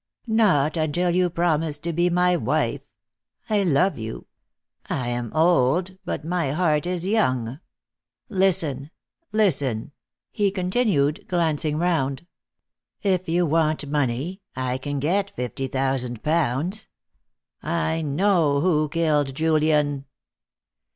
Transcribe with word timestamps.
"Not 0.25 0.77
until 0.77 1.11
you 1.11 1.29
promise 1.29 1.77
to 1.77 1.93
be 1.93 2.09
my 2.09 2.35
wife. 2.35 2.81
I 3.51 3.61
love 3.61 3.99
you. 3.99 4.25
I 4.89 5.09
am 5.09 5.31
old, 5.31 5.99
but 6.03 6.25
my 6.25 6.53
heart 6.53 6.87
is 6.87 7.05
young. 7.05 7.59
Listen, 8.27 8.89
listen!" 9.31 9.91
he 10.31 10.49
continued, 10.49 11.27
glancing 11.27 11.77
round. 11.77 12.25
"If 13.03 13.29
you 13.29 13.45
want 13.45 13.85
money, 13.91 14.41
I 14.55 14.79
can 14.79 14.99
get 14.99 15.29
fifty 15.35 15.67
thousand 15.67 16.23
pounds. 16.23 16.87
I 17.61 18.01
know 18.01 18.59
who 18.59 18.89
killed 18.89 19.35
Julian!" 19.35 20.05